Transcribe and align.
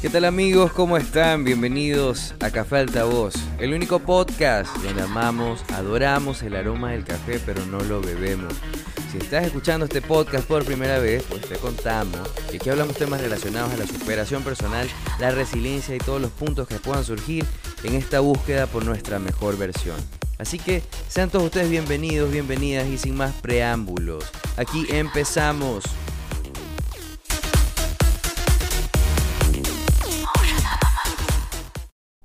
¿Qué 0.00 0.08
tal 0.10 0.24
amigos? 0.24 0.72
¿Cómo 0.72 0.96
están? 0.96 1.44
Bienvenidos 1.44 2.34
a 2.40 2.50
Café 2.50 2.78
Altavoz, 2.78 3.34
el 3.58 3.74
único 3.74 3.98
podcast 3.98 4.74
donde 4.78 5.02
amamos, 5.02 5.62
adoramos 5.74 6.42
el 6.42 6.56
aroma 6.56 6.92
del 6.92 7.04
café, 7.04 7.38
pero 7.44 7.66
no 7.66 7.80
lo 7.80 8.00
bebemos. 8.00 8.54
Si 9.10 9.16
estás 9.16 9.46
escuchando 9.46 9.86
este 9.86 10.02
podcast 10.02 10.46
por 10.46 10.66
primera 10.66 10.98
vez, 10.98 11.24
pues 11.30 11.40
te 11.40 11.56
contamos 11.56 12.28
que 12.50 12.58
aquí 12.58 12.68
hablamos 12.68 12.94
temas 12.96 13.22
relacionados 13.22 13.72
a 13.72 13.78
la 13.78 13.86
superación 13.86 14.42
personal, 14.42 14.86
la 15.18 15.30
resiliencia 15.30 15.96
y 15.96 15.98
todos 15.98 16.20
los 16.20 16.30
puntos 16.30 16.68
que 16.68 16.74
puedan 16.74 17.04
surgir 17.04 17.46
en 17.84 17.94
esta 17.94 18.20
búsqueda 18.20 18.66
por 18.66 18.84
nuestra 18.84 19.18
mejor 19.18 19.56
versión. 19.56 19.96
Así 20.38 20.58
que 20.58 20.82
sean 21.08 21.30
todos 21.30 21.46
ustedes 21.46 21.70
bienvenidos, 21.70 22.30
bienvenidas 22.30 22.86
y 22.86 22.98
sin 22.98 23.16
más 23.16 23.32
preámbulos. 23.40 24.24
Aquí 24.58 24.86
empezamos. 24.90 25.84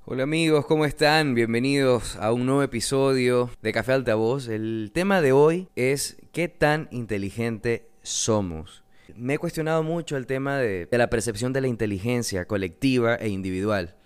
Hola 0.06 0.24
amigos, 0.24 0.66
¿cómo 0.66 0.84
están? 0.84 1.34
Bienvenidos 1.34 2.16
a 2.16 2.30
un 2.30 2.44
nuevo 2.44 2.62
episodio 2.62 3.48
de 3.62 3.72
Café 3.72 3.92
Altavoz. 3.92 4.48
El 4.48 4.90
tema 4.92 5.22
de 5.22 5.32
hoy 5.32 5.68
es 5.76 6.18
¿qué 6.30 6.48
tan 6.48 6.88
inteligente 6.90 7.88
somos? 8.02 8.84
Me 9.16 9.34
he 9.34 9.38
cuestionado 9.38 9.82
mucho 9.82 10.18
el 10.18 10.26
tema 10.26 10.58
de, 10.58 10.86
la 10.90 11.08
percepción 11.08 11.54
de 11.54 11.62
la 11.62 11.68
inteligencia 11.68 12.44
colectiva 12.44 13.14
e 13.14 13.30
individual. 13.30 13.96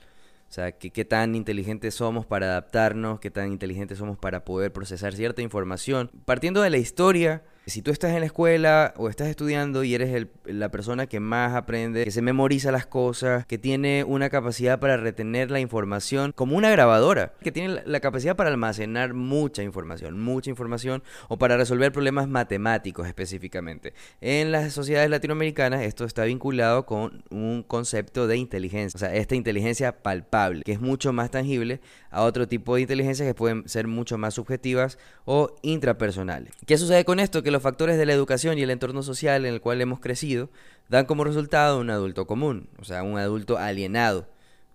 O 0.48 0.52
sea, 0.52 0.71
qué 0.71 1.05
tan 1.05 1.34
inteligentes 1.34 1.97
somos 1.97 2.24
para 2.24 2.46
adaptarnos, 2.46 3.18
qué 3.18 3.33
tan 3.33 3.51
inteligentes 3.51 3.99
somos 3.99 4.16
para 4.16 4.45
poder 4.45 4.73
procesar 4.73 5.15
cierta 5.15 5.43
información. 5.43 6.12
Partiendo 6.24 6.62
de 6.62 6.71
la 6.71 6.79
historia 6.79 7.43
si 7.69 7.83
tú 7.83 7.91
estás 7.91 8.13
en 8.13 8.21
la 8.21 8.27
escuela 8.27 8.95
o 8.97 9.09
estás 9.09 9.29
estudiando 9.29 9.85
y 9.85 9.95
eres 9.95 10.27
la 10.45 10.71
persona 10.71 11.07
que 11.07 11.21
más 11.21 11.55
aprende, 11.55 12.05
que 12.05 12.11
se 12.11 12.23
memoriza 12.23 12.73
las 12.73 12.87
cosas, 12.87 13.47
que 13.47 13.59
tiene 13.59 14.05
una 14.05 14.30
capacidad 14.30 14.80
para 14.80 14.97
retener 14.97 15.51
la 15.51 15.61
información 15.61 16.33
como 16.33 16.57
una 16.57 16.71
grabadora, 16.71 17.35
que 17.43 17.52
tiene 17.52 17.83
la 17.85 18.01
capacidad 18.01 18.37
para 18.37 18.51
almacenar 18.51 19.15
mucha 19.15 19.63
información, 19.63 20.19
mucha 20.21 20.51
información 20.51 21.02
o 21.29 21.39
para 21.39 21.57
resolver 21.57 21.93
problemas 21.93 22.29
matemáticos 22.29 23.07
específicamente. 23.07 23.95
En 24.21 24.52
las 24.52 24.73
sociedades 24.73 25.11
latinoamericanas 25.11 25.83
esto 25.83 26.05
está 26.05 26.24
vinculado 26.24 26.87
con 26.87 27.24
un 27.30 27.63
concepto 27.63 28.27
de 28.27 28.37
inteligencia, 28.37 28.96
o 28.96 29.01
sea, 29.01 29.15
esta 29.15 29.35
inteligencia 29.35 30.02
palpable, 30.02 30.63
que 30.63 30.73
es 30.73 30.80
mucho 30.80 31.13
más 31.13 31.30
tangible 31.30 31.80
a 32.11 32.23
otro 32.23 32.49
tipo 32.49 32.74
de 32.74 32.83
inteligencias 32.83 33.27
que 33.27 33.35
pueden 33.35 33.69
ser 33.69 33.87
mucho 33.87 34.16
más 34.16 34.35
subjetivas 34.35 34.99
o 35.24 35.57
intrapersonales. 35.63 36.55
¿Qué 36.66 36.79
sucede 36.79 37.05
con 37.05 37.21
esto? 37.21 37.43
Que 37.43 37.51
factores 37.60 37.98
de 37.98 38.06
la 38.06 38.12
educación 38.12 38.59
y 38.59 38.62
el 38.62 38.70
entorno 38.70 39.02
social 39.02 39.45
en 39.45 39.54
el 39.54 39.60
cual 39.60 39.80
hemos 39.80 40.01
crecido 40.01 40.51
dan 40.88 41.06
como 41.06 41.24
resultado 41.24 41.80
un 41.80 41.90
adulto 41.90 42.26
común, 42.26 42.68
o 42.78 42.84
sea, 42.84 43.02
un 43.02 43.18
adulto 43.18 43.59
alienado, 43.59 44.26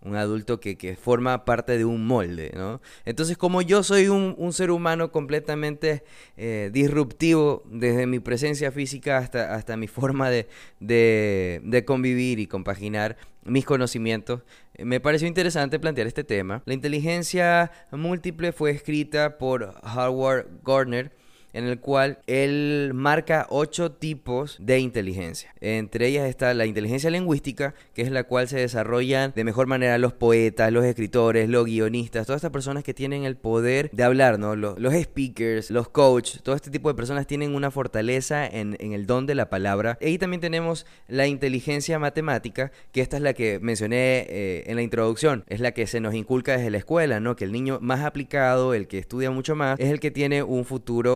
un 0.04 0.16
adulto 0.16 0.60
que, 0.60 0.98
forma 1.02 1.46
parte 1.46 1.78
de 1.78 1.86
un 1.86 2.06
molde, 2.06 2.52
¿no? 2.56 2.82
Entonces, 3.06 3.38
como 3.38 3.62
yo 3.62 3.84
soy 3.84 4.10
un, 4.10 4.54
ser 4.54 4.70
humano 4.70 5.12
completamente 5.12 6.04
eh, 6.36 6.70
disruptivo 6.74 7.64
desde 7.66 8.06
mi 8.06 8.20
presencia 8.20 8.72
física 8.72 9.18
hasta, 9.18 9.56
hasta 9.56 9.78
mi 9.78 9.88
forma 9.88 10.30
de, 10.30 10.48
de 10.80 11.86
convivir 11.86 12.40
y 12.40 12.48
compaginar 12.48 13.18
mis 13.46 13.66
conocimientos, 13.66 14.42
eh, 14.76 14.86
me 14.86 15.00
pareció 15.00 15.28
interesante 15.28 15.80
plantear 15.80 16.08
este 16.08 16.24
tema. 16.24 16.64
La 16.66 16.74
inteligencia 16.74 17.72
múltiple 17.92 18.52
fue 18.52 18.72
escrita 18.72 19.38
por 19.38 19.74
Howard 19.84 20.48
Gardner, 20.64 21.12
en 21.54 21.66
el 21.66 21.80
cual 21.80 22.20
él 22.28 22.92
marca 22.94 23.48
ocho 23.50 23.92
tipos 23.92 24.58
de 24.60 24.80
inteligencia. 24.80 25.54
Entre 25.62 26.08
ellas 26.08 26.28
está 26.28 26.54
la 26.54 26.66
inteligencia 26.66 27.10
lingüística, 27.10 27.74
que 27.94 28.02
es 28.02 28.12
la 28.12 28.24
cual 28.24 28.48
se 28.48 28.58
desarrollan 28.58 29.32
de 29.36 29.44
mejor 29.44 29.68
manera 29.68 29.98
los 29.98 30.14
poetas, 30.14 30.72
los 30.72 30.84
escritores, 30.84 31.48
los 31.50 31.66
guionistas, 31.66 32.26
todas 32.26 32.40
estas 32.40 32.52
personas 32.52 32.84
que 32.84 32.94
tienen 32.94 33.24
el 33.24 33.38
poder 33.38 33.90
de 33.92 34.04
hablar, 34.04 34.40
¿no? 34.40 34.56
Los, 34.56 34.94
speakers, 34.94 35.72
los 35.72 35.90
coaches, 35.90 36.42
todo 36.44 36.56
este 36.56 36.72
tipo 36.72 36.90
de 36.90 36.96
personas 36.96 37.28
tienen 37.28 37.56
una 37.56 37.72
fortaleza 37.72 38.46
en, 38.46 38.78
el 38.80 39.06
don 39.06 39.26
de 39.26 39.36
la 39.36 39.50
palabra. 39.50 39.98
Y 40.02 40.18
también 40.18 40.42
tenemos 40.42 40.86
la 41.08 41.28
inteligencia 41.28 42.00
matemática, 42.00 42.72
que 42.92 43.02
esta 43.02 43.18
es 43.18 43.24
la 43.24 43.34
que 43.34 43.60
mencioné 43.60 44.26
eh, 44.30 44.64
en 44.68 44.76
la 44.76 44.82
introducción, 44.82 45.44
es 45.48 45.60
la 45.60 45.72
que 45.72 45.88
se 45.88 46.00
nos 46.00 46.14
inculca 46.14 46.58
desde 46.58 46.72
la 46.72 46.78
escuela, 46.78 47.20
¿no? 47.20 47.36
Que 47.36 47.46
el 47.46 47.52
niño 47.52 47.80
más 47.82 48.02
aplicado, 48.02 48.74
el 48.74 48.88
que 48.88 48.98
estudia 48.98 49.32
mucho 49.32 49.56
más, 49.56 49.80
es 49.80 49.90
el 49.90 50.00
que 50.00 50.12
tiene 50.12 50.44
un 50.44 50.66
futuro 50.66 51.16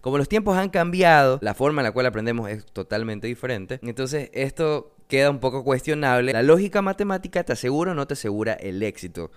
como 0.00 0.18
los 0.18 0.28
tiempos 0.28 0.56
han 0.56 0.70
cambiado, 0.70 1.38
la 1.42 1.54
forma 1.54 1.82
en 1.82 1.84
la 1.84 1.92
cual 1.92 2.06
aprendemos 2.06 2.50
es 2.50 2.66
totalmente 2.66 3.26
diferente. 3.26 3.78
Entonces 3.82 4.30
esto 4.32 4.94
queda 5.08 5.30
un 5.30 5.40
poco 5.40 5.64
cuestionable. 5.64 6.32
La 6.32 6.42
lógica 6.42 6.82
matemática 6.82 7.44
te 7.44 7.52
asegura 7.52 7.92
o 7.92 7.94
no 7.94 8.06
te 8.06 8.14
asegura 8.14 8.54
el 8.54 8.82
éxito 8.82 9.30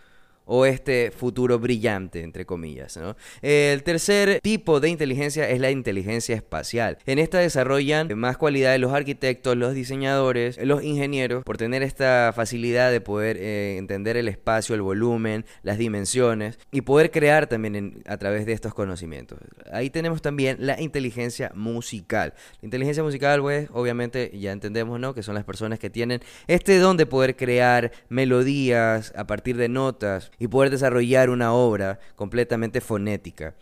o 0.46 0.66
este 0.66 1.12
futuro 1.12 1.59
brillante, 1.59 2.22
entre 2.22 2.46
comillas. 2.46 3.00
El 3.42 3.84
tercer 3.84 4.40
tipo 4.42 4.80
de 4.80 4.90
inteligencia 4.90 5.50
es 5.50 5.59
la 5.59 5.72
inteligencia 5.72 6.36
espacial. 6.36 6.98
En 7.06 7.20
esta 7.20 7.40
desarrollan 7.40 8.18
más 8.18 8.38
cualidades 8.38 8.80
los 8.80 8.94
arquitectos, 8.94 9.56
los 9.58 9.74
diseñadores, 9.74 10.58
los 10.64 10.84
ingenieros, 10.84 11.44
por 11.44 11.58
tener 11.58 11.84
esta 11.84 12.31
facilidad 12.36 12.92
de 12.92 13.02
poder 13.02 13.38
eh, 13.38 13.78
entender 13.78 14.18
el 14.18 14.28
espacio, 14.28 14.76
el 14.76 14.81
volumen, 14.81 15.46
las 15.62 15.78
dimensiones 15.78 16.60
y 16.72 16.81
poder 16.81 17.12
crear 17.12 17.48
también 17.48 18.04
a 18.06 18.18
través 18.18 18.46
de 18.46 18.54
estos 18.54 18.74
conocimientos. 18.74 19.40
Ahí 19.72 19.90
tenemos 19.90 20.22
también 20.22 20.58
la 20.60 20.80
inteligencia 20.81 21.52
musical. 21.56 22.34
La 22.62 22.66
inteligencia 22.66 23.04
musical, 23.04 23.42
pues, 23.42 23.70
obviamente 23.74 24.31
ya 24.38 24.52
entendemos, 24.52 25.00
¿no? 25.00 25.14
Que 25.14 25.24
son 25.24 25.36
las 25.36 25.44
personas 25.44 25.80
que 25.80 25.90
tienen 25.90 26.22
este 26.48 26.78
don 26.78 26.98
de 26.98 27.06
poder 27.06 27.36
crear 27.36 27.92
melodías 28.10 29.14
a 29.16 29.28
partir 29.28 29.58
de 29.58 29.70
notas 29.70 30.31
y 30.39 30.47
poder 30.47 30.69
desarrollar 30.69 31.29
una 31.29 31.53
obra 31.53 31.99
completamente 32.16 32.81
fonética. 32.81 33.53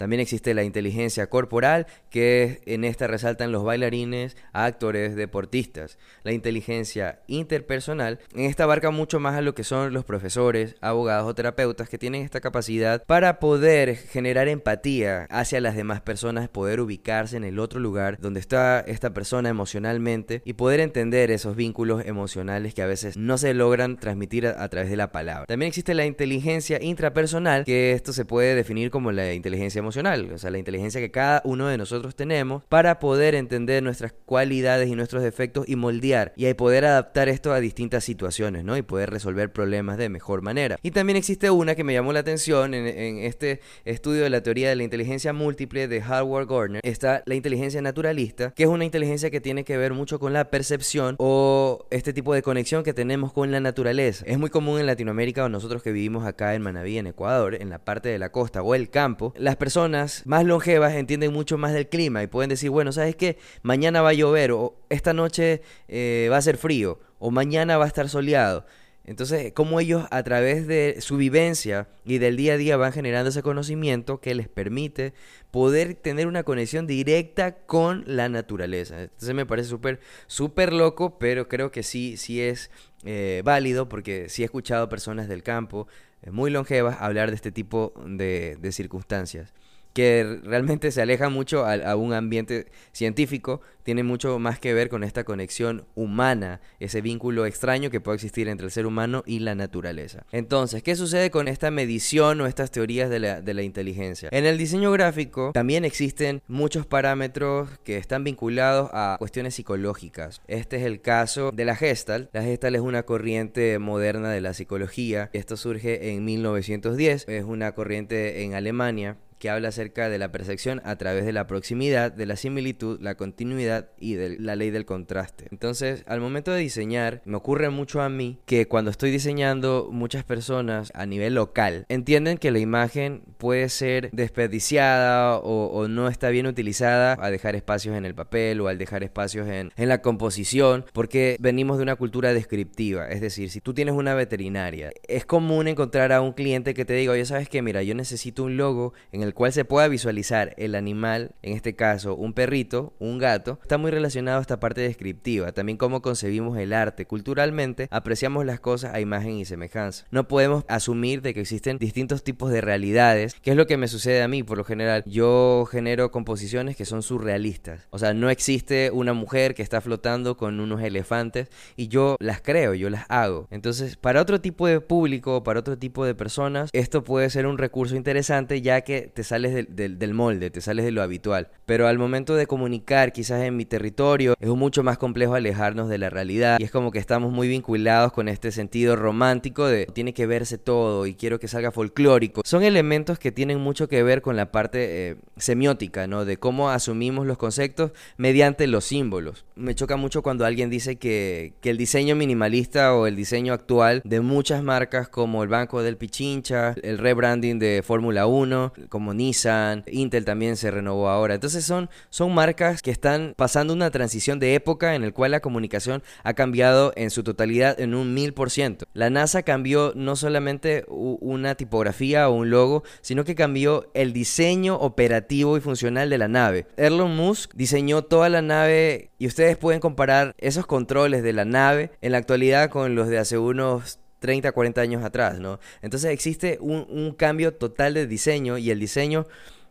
También 0.00 0.20
existe 0.20 0.54
la 0.54 0.64
inteligencia 0.64 1.28
corporal, 1.28 1.86
que 2.08 2.62
en 2.64 2.84
esta 2.84 3.06
resaltan 3.06 3.52
los 3.52 3.64
bailarines, 3.64 4.34
actores, 4.54 5.14
deportistas. 5.14 5.98
La 6.22 6.32
inteligencia 6.32 7.20
interpersonal, 7.26 8.18
en 8.34 8.46
esta 8.46 8.64
abarca 8.64 8.90
mucho 8.90 9.20
más 9.20 9.34
a 9.34 9.42
lo 9.42 9.54
que 9.54 9.62
son 9.62 9.92
los 9.92 10.06
profesores, 10.06 10.76
abogados 10.80 11.28
o 11.28 11.34
terapeutas 11.34 11.90
que 11.90 11.98
tienen 11.98 12.22
esta 12.22 12.40
capacidad 12.40 13.04
para 13.04 13.40
poder 13.40 13.94
generar 13.94 14.48
empatía 14.48 15.26
hacia 15.28 15.60
las 15.60 15.76
demás 15.76 16.00
personas, 16.00 16.48
poder 16.48 16.80
ubicarse 16.80 17.36
en 17.36 17.44
el 17.44 17.58
otro 17.58 17.78
lugar 17.78 18.16
donde 18.20 18.40
está 18.40 18.80
esta 18.80 19.12
persona 19.12 19.50
emocionalmente 19.50 20.40
y 20.46 20.54
poder 20.54 20.80
entender 20.80 21.30
esos 21.30 21.56
vínculos 21.56 22.06
emocionales 22.06 22.72
que 22.72 22.80
a 22.80 22.86
veces 22.86 23.18
no 23.18 23.36
se 23.36 23.52
logran 23.52 23.98
transmitir 23.98 24.46
a, 24.46 24.66
través 24.70 24.88
de 24.88 24.96
la 24.96 25.12
palabra. 25.12 25.44
También 25.44 25.68
existe 25.68 25.92
la 25.92 26.06
inteligencia 26.06 26.82
intrapersonal, 26.82 27.66
que 27.66 27.92
esto 27.92 28.14
se 28.14 28.24
puede 28.24 28.54
definir 28.54 28.90
como 28.90 29.12
la 29.12 29.34
inteligencia 29.34 29.80
emocional 29.80 29.89
o 29.96 30.38
sea, 30.38 30.50
la 30.50 30.58
inteligencia 30.58 31.00
que 31.00 31.10
cada 31.10 31.42
uno 31.44 31.68
de 31.68 31.78
nosotros 31.78 32.14
tenemos 32.14 32.62
para 32.68 32.98
poder 32.98 33.34
entender 33.34 33.82
nuestras 33.82 34.12
cualidades 34.12 34.88
y 34.88 34.94
nuestros 34.94 35.22
defectos 35.22 35.68
y 35.68 35.76
moldear 35.76 36.32
y 36.36 36.52
poder 36.54 36.84
adaptar 36.84 37.28
esto 37.28 37.52
a 37.52 37.60
distintas 37.60 38.04
situaciones, 38.04 38.64
¿no? 38.64 38.76
Y 38.76 38.82
poder 38.82 39.10
resolver 39.10 39.52
problemas 39.52 39.98
de 39.98 40.08
mejor 40.08 40.42
manera. 40.42 40.78
Y 40.82 40.90
también 40.90 41.16
existe 41.16 41.50
una 41.50 41.74
que 41.74 41.84
me 41.84 41.92
llamó 41.92 42.12
la 42.12 42.20
atención 42.20 42.74
en, 42.74 42.86
en 42.86 43.18
este 43.18 43.60
estudio 43.84 44.22
de 44.22 44.30
la 44.30 44.42
teoría 44.42 44.68
de 44.68 44.76
la 44.76 44.82
inteligencia 44.82 45.32
múltiple 45.32 45.88
de 45.88 46.02
Howard 46.02 46.48
Gardner, 46.48 46.80
está 46.84 47.22
la 47.26 47.34
inteligencia 47.34 47.80
naturalista, 47.82 48.52
que 48.52 48.64
es 48.64 48.68
una 48.68 48.84
inteligencia 48.84 49.30
que 49.30 49.40
tiene 49.40 49.64
que 49.64 49.76
ver 49.76 49.92
mucho 49.92 50.18
con 50.18 50.32
la 50.32 50.50
percepción 50.50 51.16
o 51.18 51.86
este 51.90 52.12
tipo 52.12 52.34
de 52.34 52.42
conexión 52.42 52.82
que 52.82 52.92
tenemos 52.92 53.32
con 53.32 53.50
la 53.50 53.60
naturaleza. 53.60 54.24
Es 54.26 54.38
muy 54.38 54.50
común 54.50 54.80
en 54.80 54.86
Latinoamérica 54.86 55.44
o 55.44 55.48
nosotros 55.48 55.82
que 55.82 55.92
vivimos 55.92 56.26
acá 56.26 56.54
en 56.54 56.62
Manaví, 56.62 56.98
en 56.98 57.06
Ecuador, 57.06 57.54
en 57.54 57.70
la 57.70 57.78
parte 57.78 58.08
de 58.08 58.18
la 58.18 58.30
costa 58.32 58.62
o 58.62 58.74
el 58.74 58.90
campo, 58.90 59.32
las 59.36 59.56
personas 59.56 59.79
más 59.88 60.44
longevas 60.44 60.94
entienden 60.94 61.32
mucho 61.32 61.58
más 61.58 61.72
del 61.72 61.88
clima 61.88 62.22
y 62.22 62.26
pueden 62.26 62.50
decir, 62.50 62.70
bueno, 62.70 62.92
¿sabes 62.92 63.16
qué? 63.16 63.38
Mañana 63.62 64.02
va 64.02 64.10
a 64.10 64.14
llover 64.14 64.52
o 64.52 64.76
esta 64.88 65.12
noche 65.12 65.62
eh, 65.88 66.28
va 66.30 66.36
a 66.36 66.42
ser 66.42 66.56
frío 66.56 66.98
o 67.18 67.30
mañana 67.30 67.78
va 67.78 67.84
a 67.84 67.88
estar 67.88 68.08
soleado. 68.08 68.64
Entonces, 69.04 69.52
como 69.54 69.80
ellos 69.80 70.06
a 70.10 70.22
través 70.22 70.66
de 70.66 70.98
su 71.00 71.16
vivencia 71.16 71.88
y 72.04 72.18
del 72.18 72.36
día 72.36 72.52
a 72.52 72.56
día 72.56 72.76
van 72.76 72.92
generando 72.92 73.30
ese 73.30 73.42
conocimiento 73.42 74.20
que 74.20 74.34
les 74.34 74.48
permite 74.48 75.14
poder 75.50 75.94
tener 75.94 76.26
una 76.26 76.44
conexión 76.44 76.86
directa 76.86 77.56
con 77.66 78.04
la 78.06 78.28
naturaleza. 78.28 79.02
Entonces 79.02 79.34
me 79.34 79.46
parece 79.46 79.68
súper, 79.68 80.00
súper 80.26 80.72
loco, 80.72 81.18
pero 81.18 81.48
creo 81.48 81.70
que 81.72 81.82
sí, 81.82 82.16
sí 82.16 82.40
es 82.40 82.70
eh, 83.04 83.42
válido 83.44 83.88
porque 83.88 84.28
sí 84.28 84.42
he 84.42 84.44
escuchado 84.44 84.88
personas 84.88 85.28
del 85.28 85.42
campo 85.42 85.88
eh, 86.22 86.30
muy 86.30 86.50
longevas 86.50 86.98
hablar 87.00 87.30
de 87.30 87.36
este 87.36 87.50
tipo 87.50 87.94
de 88.06 88.70
circunstancias. 88.70 89.52
Que 89.92 90.40
realmente 90.44 90.90
se 90.90 91.02
aleja 91.02 91.28
mucho 91.28 91.66
a, 91.66 91.96
un 91.96 92.12
ambiente 92.12 92.66
científico, 92.92 93.60
tiene 93.82 94.02
mucho 94.02 94.38
más 94.38 94.58
que 94.58 94.74
ver 94.74 94.88
con 94.88 95.02
esta 95.02 95.24
conexión 95.24 95.86
humana, 95.94 96.60
ese 96.78 97.00
vínculo 97.00 97.46
extraño 97.46 97.90
que 97.90 98.00
puede 98.00 98.16
existir 98.16 98.48
entre 98.48 98.66
el 98.66 98.70
ser 98.70 98.86
humano 98.86 99.22
y 99.26 99.40
la 99.40 99.54
naturaleza. 99.54 100.24
Entonces, 100.32 100.82
¿qué 100.82 100.94
sucede 100.94 101.30
con 101.30 101.48
esta 101.48 101.70
medición 101.70 102.40
o 102.40 102.46
estas 102.46 102.70
teorías 102.70 103.10
de 103.10 103.18
la, 103.18 103.40
de 103.40 103.54
la 103.54 103.62
inteligencia? 103.62 104.28
En 104.32 104.46
el 104.46 104.58
diseño 104.58 104.92
gráfico 104.92 105.50
también 105.52 105.84
existen 105.84 106.42
muchos 106.46 106.86
parámetros 106.86 107.68
que 107.84 107.96
están 107.96 108.22
vinculados 108.22 108.90
a 108.92 109.16
cuestiones 109.18 109.54
psicológicas. 109.54 110.42
Este 110.46 110.76
es 110.76 110.82
el 110.84 111.00
caso 111.00 111.50
de 111.52 111.64
la 111.64 111.74
Gestalt. 111.74 112.30
La 112.32 112.42
Gestalt 112.42 112.76
es 112.76 112.82
una 112.82 113.04
corriente 113.04 113.78
moderna 113.78 114.30
de 114.30 114.40
la 114.40 114.54
psicología. 114.54 115.30
Esto 115.32 115.56
surge 115.56 116.12
en 116.12 116.24
1910. 116.24 117.26
Es 117.28 117.44
una 117.44 117.72
corriente 117.72 118.44
en 118.44 118.54
Alemania 118.54 119.16
que 119.40 119.50
habla 119.50 119.68
acerca 119.68 120.08
de 120.08 120.18
la 120.18 120.30
percepción 120.30 120.80
a 120.84 120.96
través 120.96 121.24
de 121.24 121.32
la 121.32 121.46
proximidad, 121.46 122.12
de 122.12 122.26
la 122.26 122.36
similitud, 122.36 123.00
la 123.00 123.16
continuidad 123.16 123.88
y 123.98 124.14
de 124.14 124.38
la 124.38 124.54
ley 124.54 124.70
del 124.70 124.84
contraste. 124.84 125.48
Entonces, 125.50 126.04
al 126.06 126.20
momento 126.20 126.52
de 126.52 126.60
diseñar, 126.60 127.22
me 127.24 127.36
ocurre 127.36 127.70
mucho 127.70 128.02
a 128.02 128.08
mí 128.08 128.38
que 128.44 128.68
cuando 128.68 128.90
estoy 128.90 129.10
diseñando, 129.10 129.88
muchas 129.90 130.24
personas 130.24 130.92
a 130.94 131.06
nivel 131.06 131.34
local 131.34 131.86
entienden 131.88 132.36
que 132.36 132.50
la 132.50 132.58
imagen 132.58 133.22
puede 133.38 133.68
ser 133.70 134.10
desperdiciada 134.12 135.38
o, 135.38 135.88
no 135.88 136.08
está 136.08 136.28
bien 136.28 136.46
utilizada 136.46 137.16
a 137.18 137.30
dejar 137.30 137.56
espacios 137.56 137.96
en 137.96 138.04
el 138.04 138.14
papel 138.14 138.60
o 138.60 138.68
al 138.68 138.76
dejar 138.76 139.02
espacios 139.02 139.48
en, 139.48 139.72
la 139.76 140.02
composición, 140.02 140.84
porque 140.92 141.36
venimos 141.40 141.78
de 141.78 141.82
una 141.82 141.96
cultura 141.96 142.34
descriptiva. 142.34 143.08
Es 143.08 143.22
decir, 143.22 143.50
si 143.50 143.60
tú 143.60 143.72
tienes 143.72 143.94
una 143.94 144.14
veterinaria, 144.14 144.92
es 145.08 145.24
común 145.24 145.66
encontrar 145.66 146.12
a 146.12 146.20
un 146.20 146.32
cliente 146.32 146.74
que 146.74 146.84
te 146.84 146.92
diga, 146.92 147.12
oye, 147.12 147.24
¿sabes 147.24 147.48
qué? 147.48 147.62
Mira, 147.62 147.82
yo 147.82 147.94
necesito 147.94 148.44
un 148.44 148.56
logo 148.58 148.92
en 149.10 149.22
el 149.22 149.29
el 149.30 149.34
cual 149.34 149.52
se 149.52 149.64
pueda 149.64 149.86
visualizar 149.86 150.54
el 150.56 150.74
animal, 150.74 151.36
en 151.42 151.52
este 151.52 151.76
caso 151.76 152.16
un 152.16 152.32
perrito, 152.32 152.94
un 152.98 153.18
gato, 153.18 153.60
está 153.62 153.78
muy 153.78 153.92
relacionado 153.92 154.38
a 154.38 154.40
esta 154.40 154.58
parte 154.58 154.80
descriptiva, 154.80 155.52
también 155.52 155.78
cómo 155.78 156.02
concebimos 156.02 156.58
el 156.58 156.72
arte. 156.72 157.06
Culturalmente 157.06 157.86
apreciamos 157.92 158.44
las 158.44 158.58
cosas 158.58 158.92
a 158.92 159.00
imagen 159.00 159.36
y 159.36 159.44
semejanza. 159.44 160.04
No 160.10 160.26
podemos 160.26 160.64
asumir 160.66 161.22
de 161.22 161.32
que 161.32 161.42
existen 161.42 161.78
distintos 161.78 162.24
tipos 162.24 162.50
de 162.50 162.60
realidades, 162.60 163.34
que 163.34 163.52
es 163.52 163.56
lo 163.56 163.68
que 163.68 163.76
me 163.76 163.86
sucede 163.86 164.20
a 164.20 164.26
mí 164.26 164.42
por 164.42 164.58
lo 164.58 164.64
general. 164.64 165.04
Yo 165.06 165.64
genero 165.70 166.10
composiciones 166.10 166.74
que 166.74 166.84
son 166.84 167.04
surrealistas. 167.04 167.86
O 167.90 168.00
sea, 168.00 168.12
no 168.14 168.30
existe 168.30 168.90
una 168.90 169.12
mujer 169.12 169.54
que 169.54 169.62
está 169.62 169.80
flotando 169.80 170.36
con 170.36 170.58
unos 170.58 170.82
elefantes 170.82 171.50
y 171.76 171.86
yo 171.86 172.16
las 172.18 172.40
creo, 172.40 172.74
yo 172.74 172.90
las 172.90 173.06
hago. 173.08 173.46
Entonces, 173.52 173.96
para 173.96 174.20
otro 174.20 174.40
tipo 174.40 174.66
de 174.66 174.80
público, 174.80 175.44
para 175.44 175.60
otro 175.60 175.78
tipo 175.78 176.04
de 176.04 176.16
personas, 176.16 176.70
esto 176.72 177.04
puede 177.04 177.30
ser 177.30 177.46
un 177.46 177.58
recurso 177.58 177.94
interesante 177.94 178.60
ya 178.60 178.80
que 178.80 179.12
te 179.20 179.24
sales 179.24 179.66
del 179.68 180.14
molde, 180.14 180.48
te 180.48 180.62
sales 180.62 180.82
de 180.82 180.92
lo 180.92 181.02
habitual. 181.02 181.48
Pero 181.66 181.86
al 181.86 181.98
momento 181.98 182.36
de 182.36 182.46
comunicar, 182.46 183.12
quizás 183.12 183.42
en 183.42 183.54
mi 183.54 183.66
territorio, 183.66 184.34
es 184.40 184.48
mucho 184.48 184.82
más 184.82 184.96
complejo 184.96 185.34
alejarnos 185.34 185.90
de 185.90 185.98
la 185.98 186.08
realidad. 186.08 186.58
Y 186.58 186.64
es 186.64 186.70
como 186.70 186.90
que 186.90 186.98
estamos 186.98 187.30
muy 187.30 187.46
vinculados 187.46 188.14
con 188.14 188.28
este 188.28 188.50
sentido 188.50 188.96
romántico 188.96 189.66
de 189.66 189.84
tiene 189.84 190.14
que 190.14 190.24
verse 190.24 190.56
todo 190.56 191.04
y 191.06 191.16
quiero 191.16 191.38
que 191.38 191.48
salga 191.48 191.70
folclórico. 191.70 192.40
Son 192.46 192.62
elementos 192.62 193.18
que 193.18 193.30
tienen 193.30 193.60
mucho 193.60 193.88
que 193.88 194.02
ver 194.02 194.22
con 194.22 194.36
la 194.36 194.50
parte 194.52 195.10
eh, 195.10 195.16
semiótica, 195.36 196.06
¿no? 196.06 196.24
De 196.24 196.38
cómo 196.38 196.70
asumimos 196.70 197.26
los 197.26 197.36
conceptos 197.36 197.92
mediante 198.16 198.66
los 198.68 198.86
símbolos. 198.86 199.44
Me 199.54 199.74
choca 199.74 199.96
mucho 199.96 200.22
cuando 200.22 200.46
alguien 200.46 200.70
dice 200.70 200.96
que, 200.96 201.52
que 201.60 201.68
el 201.68 201.76
diseño 201.76 202.16
minimalista 202.16 202.94
o 202.94 203.06
el 203.06 203.16
diseño 203.16 203.52
actual 203.52 204.00
de 204.02 204.22
muchas 204.22 204.62
marcas 204.62 205.10
como 205.10 205.42
el 205.42 205.50
Banco 205.50 205.82
del 205.82 205.98
Pichincha, 205.98 206.74
el 206.82 206.96
rebranding 206.96 207.58
de 207.58 207.82
Fórmula 207.84 208.26
1, 208.26 208.72
Nissan, 209.14 209.84
Intel 209.86 210.24
también 210.24 210.56
se 210.56 210.70
renovó 210.70 211.08
ahora. 211.08 211.34
Entonces 211.34 211.64
son, 211.64 211.90
son 212.08 212.34
marcas 212.34 212.82
que 212.82 212.90
están 212.90 213.34
pasando 213.36 213.72
una 213.72 213.90
transición 213.90 214.38
de 214.38 214.54
época 214.54 214.94
en 214.94 215.04
el 215.04 215.12
cual 215.12 215.32
la 215.32 215.40
comunicación 215.40 216.02
ha 216.22 216.34
cambiado 216.34 216.92
en 216.96 217.10
su 217.10 217.22
totalidad 217.22 217.78
en 217.80 217.94
un 217.94 218.14
mil 218.14 218.34
por 218.34 218.50
ciento. 218.50 218.86
La 218.92 219.10
NASA 219.10 219.42
cambió 219.42 219.92
no 219.94 220.16
solamente 220.16 220.84
una 220.88 221.54
tipografía 221.54 222.28
o 222.28 222.34
un 222.34 222.50
logo, 222.50 222.82
sino 223.00 223.24
que 223.24 223.34
cambió 223.34 223.90
el 223.94 224.12
diseño 224.12 224.76
operativo 224.76 225.56
y 225.56 225.60
funcional 225.60 226.10
de 226.10 226.18
la 226.18 226.28
nave. 226.28 226.66
Elon 226.76 227.14
Musk 227.16 227.52
diseñó 227.54 228.02
toda 228.02 228.28
la 228.28 228.42
nave 228.42 229.10
y 229.18 229.26
ustedes 229.26 229.56
pueden 229.56 229.80
comparar 229.80 230.34
esos 230.38 230.66
controles 230.66 231.22
de 231.22 231.32
la 231.32 231.44
nave 231.44 231.90
en 232.00 232.12
la 232.12 232.18
actualidad 232.18 232.70
con 232.70 232.94
los 232.94 233.08
de 233.08 233.18
hace 233.18 233.38
unos 233.38 233.98
30, 234.20 234.52
40 234.52 234.80
años 234.80 235.04
atrás, 235.04 235.40
¿no? 235.40 235.58
Entonces 235.82 236.12
existe 236.12 236.58
un, 236.60 237.14
cambio 237.16 237.54
total 237.54 237.94
de 237.94 238.06
diseño 238.06 238.58
y 238.58 238.70
el 238.70 238.78
diseño 238.78 239.26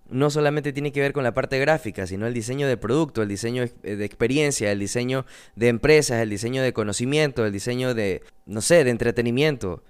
no 0.10 0.30
solamente 0.32 0.74
tiene 0.74 0.92
que 0.92 1.00
ver 1.00 1.14
con 1.14 1.24
la 1.24 1.34
parte 1.34 1.60
gráfica, 1.60 2.08
sino 2.08 2.28
el 2.28 2.34
diseño 2.34 2.68
de 2.68 2.76
producto, 2.76 3.22
el 3.22 3.30
diseño 3.30 3.64
de 3.84 4.06
experiencia, 4.06 4.72
el 4.72 4.80
diseño 4.80 5.26
de 5.56 5.68
empresas, 5.68 6.22
el 6.22 6.30
diseño 6.30 6.64
de 6.64 6.74
conocimiento, 6.74 7.46
el 7.46 7.54
diseño 7.54 7.94
de, 7.94 8.24
no 8.46 8.62
sé, 8.62 8.84
de 8.84 8.90
entretenimiento. 8.90 9.84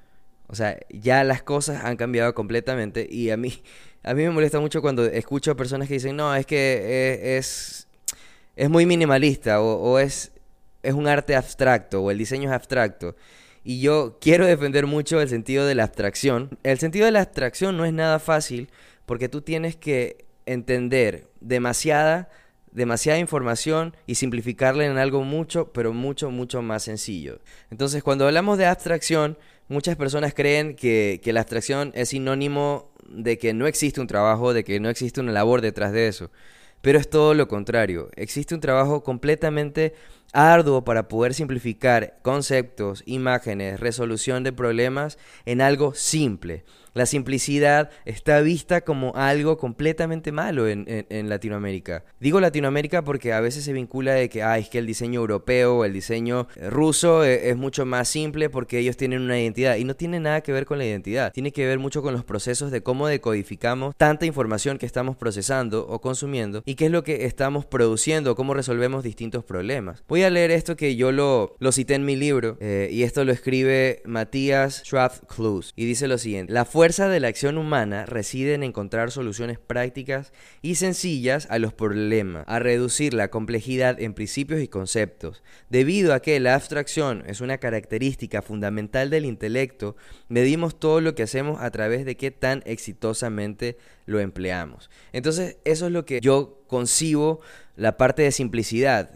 O 0.47 0.55
sea, 0.55 0.77
ya 0.89 1.23
las 1.23 1.41
cosas 1.41 1.85
han 1.85 1.95
cambiado 1.95 2.33
completamente 2.33 3.07
y 3.09 3.29
a 3.29 3.37
mí, 3.37 3.61
a 4.03 4.13
mí 4.13 4.23
me 4.23 4.31
molesta 4.31 4.59
mucho 4.59 4.81
cuando 4.81 5.05
escucho 5.05 5.51
a 5.51 5.55
personas 5.55 5.87
que 5.87 5.95
dicen, 5.95 6.17
no, 6.17 6.35
es 6.35 6.45
que 6.45 7.37
es, 7.37 7.87
es, 8.57 8.69
muy 8.69 8.85
minimalista 8.85 9.61
o, 9.61 9.75
o 9.75 9.99
es, 9.99 10.33
es 10.83 10.93
un 10.93 11.07
arte 11.07 11.35
abstracto 11.35 12.01
o 12.03 12.11
el 12.11 12.17
diseño 12.17 12.49
es 12.49 12.55
abstracto. 12.55 13.15
Y 13.69 13.81
yo 13.81 14.17
quiero 14.19 14.47
defender 14.47 14.87
mucho 14.87 15.21
el 15.21 15.29
sentido 15.29 15.63
de 15.67 15.75
la 15.75 15.83
abstracción. 15.83 16.57
El 16.63 16.79
sentido 16.79 17.05
de 17.05 17.11
la 17.11 17.21
abstracción 17.21 17.77
no 17.77 17.85
es 17.85 17.93
nada 17.93 18.17
fácil 18.17 18.71
porque 19.05 19.29
tú 19.29 19.43
tienes 19.43 19.75
que 19.75 20.25
entender 20.47 21.27
demasiada, 21.39 22.29
demasiada 22.71 23.19
información 23.19 23.95
y 24.07 24.15
simplificarla 24.15 24.85
en 24.85 24.97
algo 24.97 25.23
mucho, 25.23 25.71
pero 25.71 25.93
mucho, 25.93 26.31
mucho 26.31 26.63
más 26.63 26.81
sencillo. 26.81 27.41
Entonces, 27.69 28.01
cuando 28.01 28.25
hablamos 28.25 28.57
de 28.57 28.65
abstracción, 28.65 29.37
muchas 29.67 29.95
personas 29.97 30.33
creen 30.33 30.75
que, 30.75 31.21
que 31.23 31.31
la 31.31 31.41
abstracción 31.41 31.91
es 31.93 32.09
sinónimo 32.09 32.91
de 33.07 33.37
que 33.37 33.53
no 33.53 33.67
existe 33.67 34.01
un 34.01 34.07
trabajo, 34.07 34.51
de 34.51 34.63
que 34.63 34.79
no 34.79 34.89
existe 34.89 35.21
una 35.21 35.31
labor 35.31 35.61
detrás 35.61 35.91
de 35.91 36.07
eso. 36.07 36.31
Pero 36.81 36.97
es 36.97 37.07
todo 37.07 37.35
lo 37.35 37.47
contrario. 37.47 38.09
Existe 38.15 38.55
un 38.55 38.61
trabajo 38.61 39.03
completamente 39.03 39.93
arduo 40.33 40.83
para 40.83 41.07
poder 41.07 41.33
simplificar 41.33 42.17
conceptos, 42.21 43.03
imágenes, 43.05 43.79
resolución 43.79 44.43
de 44.43 44.53
problemas 44.53 45.17
en 45.45 45.61
algo 45.61 45.93
simple. 45.93 46.63
La 46.93 47.05
simplicidad 47.05 47.89
está 48.05 48.41
vista 48.41 48.81
como 48.81 49.13
algo 49.15 49.57
completamente 49.57 50.31
malo 50.31 50.67
en, 50.67 50.87
Latinoamérica. 51.29 52.03
Digo 52.19 52.39
Latinoamérica 52.39 53.03
porque 53.03 53.33
a 53.33 53.39
veces 53.41 53.63
se 53.63 53.73
vincula 53.73 54.13
de 54.13 54.29
que, 54.29 54.43
es 54.57 54.69
que 54.69 54.79
el 54.79 54.85
diseño 54.85 55.19
europeo 55.19 55.85
el 55.85 55.93
diseño 55.93 56.47
ruso 56.69 57.23
e, 57.23 57.49
es, 57.49 57.57
mucho 57.57 57.85
más 57.85 58.07
simple 58.07 58.49
porque 58.49 58.79
ellos 58.79 58.97
tienen 58.97 59.21
una 59.21 59.39
identidad. 59.39 59.75
Y 59.75 59.83
no 59.83 59.95
tiene 59.95 60.19
nada 60.19 60.41
que 60.41 60.51
ver 60.51 60.65
con 60.65 60.77
la 60.77 60.85
identidad. 60.85 61.31
Tiene 61.33 61.51
que 61.51 61.65
ver 61.65 61.79
mucho 61.79 62.01
con 62.01 62.13
los 62.13 62.23
procesos 62.23 62.71
de 62.71 62.81
cómo 62.81 63.07
decodificamos 63.07 63.95
tanta 63.97 64.25
información 64.25 64.77
que 64.77 64.85
estamos 64.85 65.15
procesando 65.15 65.85
o 65.87 66.01
consumiendo 66.01 66.63
y 66.65 66.75
qué 66.75 66.85
es 66.85 66.91
lo 66.91 67.03
que 67.03 67.25
estamos 67.25 67.65
produciendo, 67.65 68.35
cómo 68.35 68.53
resolvemos 68.53 69.03
distintos 69.03 69.43
problemas. 69.43 70.03
Voy 70.07 70.23
a 70.23 70.29
leer 70.29 70.51
esto 70.51 70.75
que 70.75 70.95
yo 70.95 71.11
lo, 71.11 71.55
lo 71.59 71.71
cité 71.71 71.95
en 71.95 72.05
mi 72.05 72.15
libro 72.15 72.57
eh, 72.59 72.89
y 72.91 73.03
esto 73.03 73.23
lo 73.25 73.31
escribe 73.31 74.01
Matías 74.05 74.83
Schraff-Klus 74.85 75.73
y 75.75 75.85
dice 75.85 76.07
lo 76.07 76.17
siguiente. 76.17 76.53
La 76.53 76.65
fuerza 76.79 77.09
de 77.09 77.19
la 77.19 77.27
acción 77.27 77.57
humana 77.57 78.05
reside 78.05 78.53
en 78.53 78.63
encontrar 78.63 79.11
soluciones 79.11 79.59
prácticas 79.59 80.31
y 80.61 80.75
sencillas 80.75 81.45
a 81.49 81.59
los 81.59 81.73
problemas, 81.73 82.45
a 82.47 82.59
reducir 82.59 83.13
la 83.13 83.27
complejidad 83.27 83.99
en 83.99 84.13
principios 84.13 84.61
y 84.61 84.69
conceptos. 84.69 85.43
Debido 85.69 86.13
a 86.13 86.21
que 86.21 86.39
la 86.39 86.55
abstracción 86.55 87.25
es 87.27 87.41
una 87.41 87.57
característica 87.57 88.41
fundamental 88.41 89.09
del 89.09 89.25
intelecto, 89.25 89.97
medimos 90.29 90.79
todo 90.79 91.01
lo 91.01 91.15
que 91.15 91.23
hacemos 91.23 91.59
a 91.59 91.69
través 91.69 92.05
de 92.05 92.15
qué 92.15 92.31
tan 92.31 92.63
exitosamente 92.65 93.77
lo 94.09 94.19
empleamos. 94.19 94.89
Entonces, 95.13 95.57
eso 95.63 95.85
es 95.85 95.91
lo 95.91 96.05
que 96.05 96.19
yo 96.19 96.63
concibo 96.67 97.41
la 97.79 97.95
parte 97.95 98.23
de 98.23 98.31
simplicidad, 98.33 99.09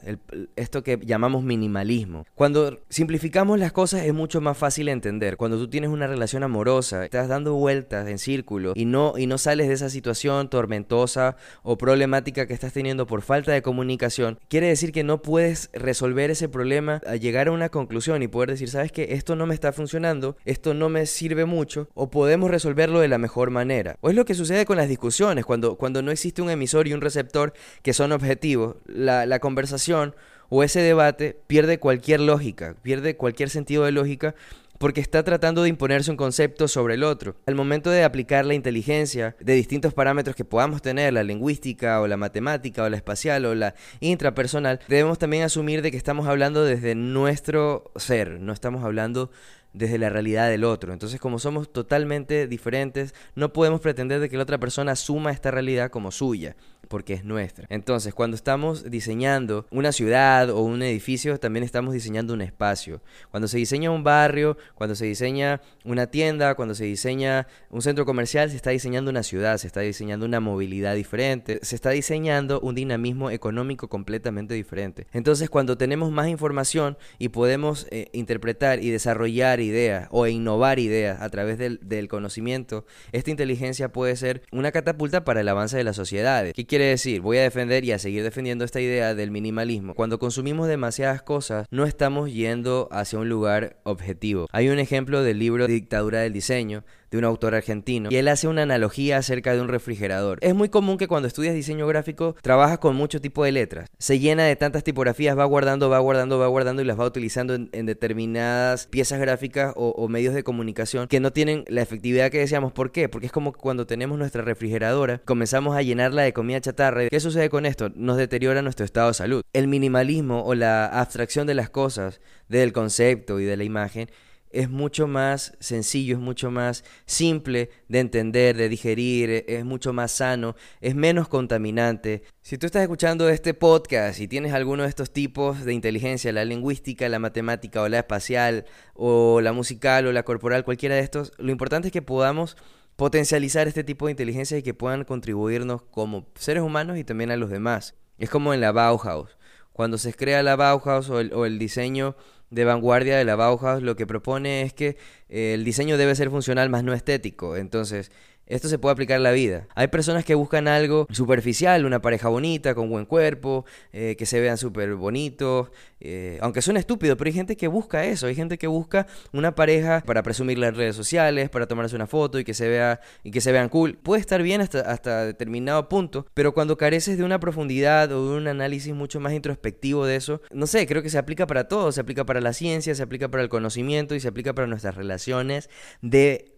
esto 0.55 0.83
que 0.83 0.97
llamamos 1.03 1.43
minimalismo. 1.43 2.25
Cuando 2.33 2.79
simplificamos 2.87 3.59
las 3.59 3.73
cosas 3.73 4.05
es 4.05 4.13
mucho 4.13 4.39
más 4.39 4.57
fácil 4.57 4.87
entender. 4.87 5.35
Cuando 5.35 5.57
tú 5.57 5.67
tienes 5.67 5.89
una 5.89 6.07
relación 6.07 6.43
amorosa, 6.43 7.03
estás 7.03 7.27
dando 7.27 7.55
vueltas 7.55 8.07
en 8.07 8.17
círculo 8.19 8.71
y 8.73 8.85
no, 8.85 9.15
y 9.17 9.27
no 9.27 9.37
sales 9.37 9.67
de 9.67 9.73
esa 9.73 9.89
situación 9.89 10.49
tormentosa 10.49 11.35
o 11.61 11.77
problemática 11.77 12.47
que 12.47 12.53
estás 12.53 12.71
teniendo 12.71 13.05
por 13.05 13.21
falta 13.21 13.51
de 13.51 13.61
comunicación, 13.61 14.39
quiere 14.47 14.67
decir 14.67 14.93
que 14.93 15.03
no 15.03 15.21
puedes 15.21 15.69
resolver 15.73 16.31
ese 16.31 16.47
problema 16.47 17.01
a 17.05 17.17
llegar 17.17 17.49
a 17.49 17.51
una 17.51 17.67
conclusión 17.67 18.23
y 18.23 18.29
poder 18.29 18.51
decir, 18.51 18.69
sabes 18.69 18.93
que 18.93 19.13
esto 19.13 19.35
no 19.35 19.45
me 19.45 19.55
está 19.55 19.73
funcionando, 19.73 20.37
esto 20.45 20.73
no 20.73 20.87
me 20.87 21.05
sirve 21.05 21.43
mucho, 21.43 21.89
o 21.95 22.09
podemos 22.09 22.49
resolverlo 22.49 23.01
de 23.01 23.09
la 23.09 23.17
mejor 23.17 23.49
manera. 23.49 23.97
O 23.99 24.09
es 24.09 24.15
lo 24.15 24.23
que 24.23 24.35
sucede 24.35 24.65
con 24.65 24.77
las 24.77 24.82
discusiones, 24.89 25.45
cuando, 25.45 25.75
cuando 25.75 26.01
no 26.01 26.11
existe 26.11 26.41
un 26.41 26.49
emisor 26.49 26.87
y 26.87 26.93
un 26.93 27.01
receptor 27.01 27.53
que 27.81 27.93
son 27.93 28.11
objetivos 28.11 28.75
la, 28.85 29.39
conversación 29.39 30.15
o 30.49 30.63
ese 30.63 30.81
debate 30.81 31.39
pierde 31.47 31.79
cualquier 31.79 32.19
lógica, 32.19 32.75
pierde 32.81 33.17
cualquier 33.17 33.49
sentido 33.49 33.83
de 33.85 33.91
lógica 33.91 34.35
porque 34.77 35.01
está 35.01 35.23
tratando 35.23 35.63
de 35.63 35.69
imponerse 35.69 36.11
un 36.11 36.17
concepto 36.17 36.67
sobre 36.67 36.95
el 36.95 37.03
otro. 37.03 37.37
Al 37.45 37.55
momento 37.55 37.89
de 37.89 38.03
aplicar 38.03 38.45
la 38.45 38.53
inteligencia 38.53 39.35
de 39.39 39.53
distintos 39.53 39.93
parámetros 39.93 40.35
que 40.35 40.43
podamos 40.43 40.81
tener, 40.81 41.13
la 41.13 41.23
lingüística 41.23 42.01
o 42.01 42.07
la 42.07 42.17
matemática 42.17 42.83
o 42.83 42.89
la 42.89 42.97
espacial 42.97 43.45
o 43.45 43.55
la 43.55 43.75
intrapersonal, 44.01 44.79
debemos 44.89 45.19
también 45.19 45.43
asumir 45.43 45.81
de 45.81 45.91
que 45.91 45.97
estamos 45.97 46.27
hablando 46.27 46.65
desde 46.65 46.95
nuestro 46.95 47.91
ser, 47.95 48.41
no 48.41 48.51
estamos 48.51 48.83
hablando 48.83 49.31
desde 49.73 49.97
la 49.97 50.09
realidad 50.09 50.49
del 50.49 50.63
otro. 50.63 50.93
Entonces, 50.93 51.19
como 51.19 51.39
somos 51.39 51.71
totalmente 51.71 52.47
diferentes, 52.47 53.13
no 53.35 53.53
podemos 53.53 53.81
pretender 53.81 54.19
de 54.19 54.29
que 54.29 54.37
la 54.37 54.43
otra 54.43 54.59
persona 54.59 54.93
asuma 54.93 55.31
esta 55.31 55.51
realidad 55.51 55.91
como 55.91 56.11
suya 56.11 56.55
porque 56.87 57.13
es 57.13 57.23
nuestra. 57.23 57.67
Entonces, 57.69 58.13
cuando 58.13 58.35
estamos 58.35 58.89
diseñando 58.89 59.65
una 59.71 59.91
ciudad 59.91 60.49
o 60.49 60.61
un 60.61 60.81
edificio, 60.81 61.39
también 61.39 61.63
estamos 61.63 61.93
diseñando 61.93 62.33
un 62.33 62.41
espacio. 62.41 63.01
Cuando 63.31 63.47
se 63.47 63.57
diseña 63.57 63.91
un 63.91 64.03
barrio, 64.03 64.57
cuando 64.75 64.95
se 64.95 65.05
diseña 65.05 65.61
una 65.85 66.07
tienda, 66.07 66.55
cuando 66.55 66.75
se 66.75 66.85
diseña 66.85 67.47
un 67.69 67.81
centro 67.81 68.05
comercial, 68.05 68.49
se 68.49 68.55
está 68.55 68.71
diseñando 68.71 69.11
una 69.11 69.23
ciudad, 69.23 69.57
se 69.57 69.67
está 69.67 69.81
diseñando 69.81 70.25
una 70.25 70.39
movilidad 70.39 70.95
diferente, 70.95 71.59
se 71.61 71.75
está 71.75 71.91
diseñando 71.91 72.59
un 72.59 72.75
dinamismo 72.75 73.29
económico 73.29 73.87
completamente 73.87 74.53
diferente. 74.53 75.07
Entonces, 75.13 75.49
cuando 75.49 75.77
tenemos 75.77 76.11
más 76.11 76.27
información 76.27 76.97
y 77.19 77.29
podemos 77.29 77.87
eh, 77.91 78.09
interpretar 78.13 78.83
y 78.83 78.89
desarrollar 78.89 79.59
ideas 79.59 80.07
o 80.11 80.27
innovar 80.27 80.79
ideas 80.79 81.21
a 81.21 81.29
través 81.29 81.57
del, 81.57 81.79
del, 81.81 82.07
conocimiento, 82.07 82.85
esta 83.11 83.31
inteligencia 83.31 83.91
puede 83.91 84.15
ser 84.15 84.43
una 84.51 84.71
catapulta 84.71 85.23
para 85.23 85.41
el 85.41 85.47
avance 85.47 85.77
de 85.77 85.83
las 85.83 85.95
sociedades 85.95 86.53
quiere 86.73 86.85
decir? 86.85 87.21
Voy 87.21 87.37
a 87.37 87.43
defender 87.43 87.85
y 87.85 87.91
a 87.91 87.99
seguir 87.99 88.23
defendiendo 88.23 88.65
esta 88.65 88.81
idea 88.81 89.13
del 89.13 89.29
minimalismo. 89.29 89.93
Cuando 89.93 90.17
consumimos 90.17 90.67
demasiadas 90.67 91.21
cosas, 91.21 91.67
no 91.69 91.85
estamos 91.85 92.33
yendo 92.33 92.89
hacia 92.91 93.19
un 93.19 93.29
lugar 93.29 93.77
objetivo. 93.83 94.47
Hay 94.51 94.69
un 94.69 94.79
ejemplo 94.79 95.21
del 95.21 95.37
libro 95.37 95.67
Dictadura 95.67 96.21
del 96.21 96.33
Diseño, 96.33 96.83
de 97.13 97.19
un 97.19 97.25
autor 97.25 97.53
argentino, 97.53 98.09
y 98.11 98.15
él 98.15 98.27
hace 98.27 98.47
una 98.47 98.63
analogía 98.63 99.17
acerca 99.17 99.53
de 99.53 99.61
un 99.61 99.67
refrigerador. 99.67 100.39
Es 100.41 100.55
muy 100.55 100.69
común 100.69 100.97
que 100.97 101.07
cuando 101.07 101.27
estudias 101.27 101.53
diseño 101.53 101.85
gráfico 101.85 102.35
trabajas 102.41 102.79
con 102.79 102.95
mucho 102.95 103.21
tipo 103.21 103.43
de 103.43 103.51
letras. 103.51 103.87
Se 103.99 104.17
llena 104.17 104.45
de 104.45 104.55
tantas 104.55 104.83
tipografías, 104.83 105.37
va 105.37 105.45
guardando, 105.45 105.91
va 105.91 105.99
guardando, 105.99 106.39
va 106.39 106.47
guardando 106.47 106.81
y 106.81 106.85
las 106.85 106.99
va 106.99 107.05
utilizando 107.05 107.53
en, 107.53 107.85
determinadas 107.85 108.87
piezas 108.87 109.19
gráficas 109.19 109.73
o, 109.75 109.89
o, 109.89 110.07
medios 110.07 110.33
de 110.33 110.43
comunicación 110.43 111.07
que 111.07 111.19
no 111.19 111.31
tienen 111.31 111.65
la 111.67 111.83
efectividad 111.83 112.31
que 112.31 112.39
deseamos. 112.39 112.71
¿Por 112.71 112.91
qué? 112.91 113.09
Porque 113.09 113.27
es 113.27 113.31
como 113.31 113.53
cuando 113.53 113.85
tenemos 113.85 114.17
nuestra 114.17 114.41
refrigeradora, 114.41 115.21
comenzamos 115.23 115.77
a 115.77 115.83
llenarla 115.83 116.23
de 116.23 116.33
comida 116.33 116.61
chatarra. 116.61 117.07
¿Qué 117.09 117.19
sucede 117.19 117.51
con 117.51 117.67
esto? 117.67 117.91
Nos 117.93 118.17
deteriora 118.17 118.63
nuestro 118.63 118.85
estado 118.85 119.09
de 119.09 119.13
salud. 119.13 119.43
El 119.53 119.67
minimalismo 119.67 120.43
o 120.43 120.55
la 120.55 120.87
abstracción 120.87 121.45
de 121.45 121.53
las 121.53 121.69
cosas, 121.69 122.21
del 122.49 122.73
concepto 122.73 123.39
y 123.39 123.45
de 123.45 123.55
la 123.55 123.63
imagen, 123.63 124.09
es 124.53 124.69
mucho 124.69 125.07
más 125.07 125.57
sencillo, 125.59 126.15
es 126.15 126.21
mucho 126.21 126.51
más 126.51 126.85
simple 127.05 127.71
de 127.89 127.99
entender, 127.99 128.55
de 128.55 128.69
digerir, 128.69 129.29
e, 129.29 129.45
es 129.47 129.65
mucho 129.65 129.91
más 129.91 130.11
sano, 130.11 130.55
es 130.79 130.95
menos 130.95 131.27
contaminante. 131.27 132.23
Si 132.41 132.57
tú 132.57 132.67
estás 132.67 132.83
escuchando 132.83 133.27
este 133.29 133.53
podcast 133.53 134.19
y 134.19 134.27
tienes 134.27 134.53
alguno 134.53 134.83
de 134.83 134.89
estos 134.89 135.11
tipos 135.11 135.65
de 135.65 135.73
inteligencia, 135.73 136.31
la 136.31 136.45
lingüística, 136.45 137.09
la 137.09 137.19
matemática 137.19 137.81
o 137.81 137.89
la 137.89 137.99
espacial 137.99 138.65
o 138.93 139.41
la 139.41 139.53
musical 139.53 140.05
o 140.07 140.11
la 140.11 140.23
corporal, 140.23 140.63
cualquiera 140.63 140.95
de 140.95 141.01
estos, 141.01 141.33
lo 141.37 141.51
importante 141.51 141.87
es 141.87 141.91
que 141.91 142.01
podamos 142.01 142.55
potencializar 142.95 143.67
este 143.67 143.83
tipo 143.83 144.05
de 144.05 144.11
inteligencia 144.11 144.57
y 144.57 144.63
que 144.63 144.75
puedan 144.75 145.03
contribuirnos 145.03 145.81
como 145.81 146.27
seres 146.35 146.63
humanos 146.63 146.97
y 146.97 147.03
también 147.03 147.31
a 147.31 147.37
los 147.37 147.49
demás. 147.49 147.95
Es 148.19 148.29
como 148.29 148.53
en 148.53 148.61
la 148.61 148.71
Bauhaus. 148.71 149.37
Cuando 149.71 149.97
se 149.97 150.13
crea 150.13 150.43
la 150.43 150.55
Bauhaus 150.55 151.09
o 151.09 151.19
el, 151.19 151.33
o 151.33 151.47
el 151.47 151.57
diseño 151.57 152.15
de 152.53 152.65
vanguardia 152.65 153.17
de 153.17 153.25
la 153.25 153.35
Bauhaus 153.35 153.81
lo 153.81 153.95
que 153.95 154.05
propone 154.05 154.61
es 154.61 154.73
que 154.73 154.95
eh, 155.29 155.55
el 155.55 155.63
diseño 155.63 155.97
debe 155.97 156.15
ser 156.15 156.29
funcional 156.29 156.69
más 156.69 156.83
no 156.83 156.93
estético. 156.93 157.57
Entonces, 157.57 158.11
esto 158.45 158.67
se 158.67 158.77
puede 158.77 158.93
aplicar 158.93 159.17
a 159.17 159.19
la 159.19 159.31
vida. 159.31 159.67
Hay 159.75 159.87
personas 159.87 160.25
que 160.25 160.35
buscan 160.35 160.67
algo 160.67 161.07
superficial, 161.11 161.85
una 161.85 162.01
pareja 162.01 162.27
bonita, 162.29 162.75
con 162.75 162.89
buen 162.89 163.05
cuerpo, 163.05 163.65
eh, 163.91 164.15
que 164.17 164.25
se 164.25 164.39
vean 164.39 164.57
súper 164.57 164.95
bonitos, 164.95 165.71
eh, 165.99 166.37
aunque 166.41 166.61
suene 166.61 166.79
estúpido, 166.79 167.15
pero 167.15 167.29
hay 167.29 167.33
gente 167.33 167.55
que 167.55 167.67
busca 167.67 168.03
eso, 168.05 168.27
hay 168.27 168.35
gente 168.35 168.57
que 168.57 168.67
busca 168.67 169.07
una 169.31 169.55
pareja 169.55 170.03
para 170.05 170.23
presumirla 170.23 170.67
en 170.67 170.75
redes 170.75 170.95
sociales, 170.95 171.49
para 171.49 171.67
tomarse 171.67 171.95
una 171.95 172.07
foto 172.07 172.39
y 172.39 172.43
que 172.43 172.53
se 172.53 172.67
vea 172.67 172.99
y 173.23 173.31
que 173.31 173.39
se 173.39 173.51
vean 173.51 173.69
cool. 173.69 173.97
Puede 173.97 174.19
estar 174.19 174.41
bien 174.43 174.61
hasta, 174.61 174.81
hasta 174.81 175.25
determinado 175.25 175.87
punto, 175.87 176.25
pero 176.33 176.53
cuando 176.53 176.77
careces 176.77 177.17
de 177.17 177.23
una 177.23 177.39
profundidad 177.39 178.11
o 178.11 178.29
de 178.29 178.37
un 178.37 178.47
análisis 178.47 178.93
mucho 178.93 179.19
más 179.19 179.33
introspectivo 179.33 180.05
de 180.05 180.17
eso, 180.17 180.41
no 180.51 180.67
sé, 180.67 180.85
creo 180.87 181.01
que 181.01 181.09
se 181.09 181.17
aplica 181.17 181.47
para 181.47 181.67
todo, 181.67 181.91
se 181.91 182.01
aplica 182.01 182.25
para 182.25 182.41
la 182.41 182.53
ciencia, 182.53 182.93
se 182.93 183.03
aplica 183.03 183.29
para 183.29 183.43
el 183.43 183.49
conocimiento 183.49 184.15
y 184.15 184.19
se 184.19 184.27
aplica 184.27 184.53
para 184.53 184.67
nuestras 184.67 184.95
relaciones 184.95 185.69
de 186.01 186.52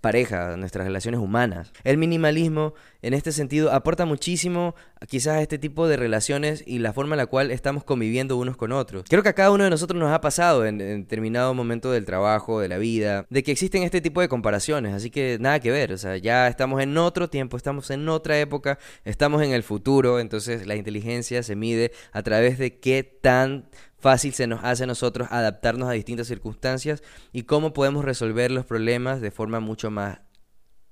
pareja, 0.00 0.56
nuestras 0.56 0.86
relaciones 0.86 1.20
humanas. 1.20 1.72
El 1.84 1.98
minimalismo, 1.98 2.74
en 3.02 3.14
este 3.14 3.32
sentido, 3.32 3.72
aporta 3.72 4.04
muchísimo 4.04 4.74
quizás 5.08 5.36
a 5.36 5.42
este 5.42 5.58
tipo 5.58 5.88
de 5.88 5.96
relaciones 5.96 6.62
y 6.66 6.78
la 6.78 6.92
forma 6.92 7.14
en 7.14 7.18
la 7.18 7.26
cual 7.26 7.50
estamos 7.50 7.84
conviviendo 7.84 8.36
unos 8.36 8.56
con 8.56 8.72
otros. 8.72 9.04
Creo 9.08 9.22
que 9.22 9.28
a 9.28 9.34
cada 9.34 9.50
uno 9.50 9.64
de 9.64 9.70
nosotros 9.70 9.98
nos 9.98 10.12
ha 10.12 10.20
pasado 10.20 10.66
en, 10.66 10.78
determinado 10.78 11.54
momento 11.54 11.90
del 11.90 12.04
trabajo, 12.04 12.60
de 12.60 12.68
la 12.68 12.78
vida, 12.78 13.26
de 13.30 13.42
que 13.42 13.52
existen 13.52 13.82
este 13.82 14.00
tipo 14.00 14.20
de 14.20 14.28
comparaciones, 14.28 14.94
así 14.94 15.10
que 15.10 15.38
nada 15.40 15.60
que 15.60 15.70
ver, 15.70 15.92
o 15.92 15.98
sea, 15.98 16.16
ya 16.16 16.48
estamos 16.48 16.82
en 16.82 16.96
otro 16.96 17.28
tiempo, 17.28 17.56
estamos 17.56 17.90
en 17.90 18.08
otra 18.08 18.38
época, 18.38 18.78
estamos 19.04 19.42
en 19.42 19.52
el 19.52 19.62
futuro, 19.62 20.20
entonces 20.20 20.66
la 20.66 20.76
inteligencia 20.76 21.42
se 21.42 21.56
mide 21.56 21.92
a 22.12 22.22
través 22.22 22.58
de 22.58 22.78
qué 22.78 23.02
tan 23.02 23.68
fácil 23.98 24.32
se 24.32 24.46
nos 24.46 24.62
hace 24.64 24.84
a 24.84 24.86
nosotros 24.86 25.28
adaptarnos 25.30 25.88
a 25.88 25.92
distintas 25.92 26.26
circunstancias 26.26 27.02
y 27.32 27.42
cómo 27.42 27.72
podemos 27.72 28.04
resolver 28.04 28.50
los 28.50 28.64
problemas 28.64 29.20
de 29.20 29.30
forma 29.30 29.60
mucho 29.60 29.90
más 29.90 30.20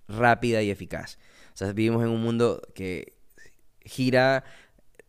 rápida 0.09 0.63
y 0.63 0.71
eficaz. 0.71 1.19
O 1.55 1.57
sea, 1.57 1.73
vivimos 1.73 2.03
en 2.03 2.11
un 2.11 2.23
mundo 2.23 2.61
que 2.75 3.15
gira 3.81 4.45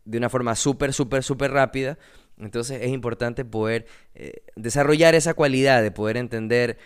de 0.05 0.17
una 0.17 0.29
forma 0.29 0.55
súper, 0.55 0.93
súper, 0.93 1.23
súper 1.23 1.51
rápida. 1.51 1.97
Entonces 2.37 2.81
es 2.81 2.89
importante 2.89 3.45
poder 3.45 3.87
eh, 4.13 4.43
desarrollar 4.55 5.15
esa 5.15 5.33
cualidad 5.33 5.81
de 5.81 5.91
poder 5.91 6.17
entender 6.17 6.77